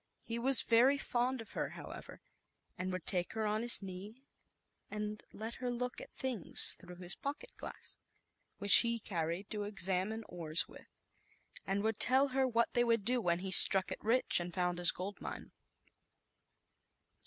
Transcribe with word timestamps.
He 0.23 0.39
was 0.39 0.63
very 0.63 0.97
fond 0.97 1.41
of 1.41 1.51
her, 1.51 1.69
however, 1.69 2.21
and 2.75 2.91
would 2.91 3.05
take 3.05 3.33
her 3.33 3.45
on 3.45 3.61
his 3.61 3.83
knee 3.83 4.15
and 4.89 5.23
let 5.31 5.53
her 5.61 5.69
look 5.69 6.01
at 6.01 6.11
things 6.11 6.75
through 6.81 6.95
his 6.95 7.13
pocket 7.15 7.51
glass, 7.55 7.99
which 8.57 8.77
he 8.77 8.99
carried 8.99 9.51
to 9.51 9.61
examine 9.61 10.23
ores 10.27 10.67
with, 10.67 10.87
and 11.67 11.83
would 11.83 11.99
tell 11.99 12.29
her 12.29 12.47
what 12.47 12.73
they 12.73 12.83
would 12.83 13.05
do 13.05 13.21
when 13.21 13.41
he" 13.41 13.51
struck 13.61 13.91
it 13.91 14.01
rich," 14.03 14.39
and 14.39 14.55
found 14.55 14.79
his 14.79 14.91
gold 14.91 15.21
mine. 15.21 15.51